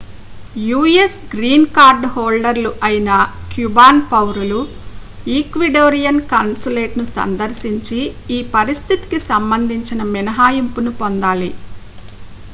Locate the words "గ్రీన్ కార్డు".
1.31-2.07